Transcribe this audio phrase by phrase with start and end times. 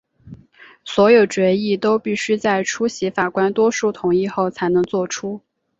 [0.83, 5.39] 所有决议都必须在出席法官多数同意后才能做出。